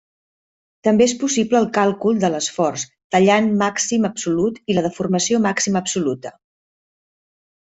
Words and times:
També 0.85 1.05
és 1.09 1.11
possible 1.23 1.59
el 1.59 1.67
càlcul 1.75 2.17
de 2.23 2.31
l'esforç 2.35 2.85
tallant 3.17 3.51
màxim 3.61 4.09
absolut 4.11 4.59
i 4.75 4.79
la 4.79 4.85
deformació 4.89 5.43
màxima 5.45 5.83
absoluta. 5.87 6.35